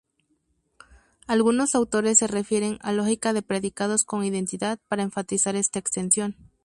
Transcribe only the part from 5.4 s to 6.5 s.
esta extensión.